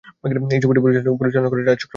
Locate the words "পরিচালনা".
0.83-1.49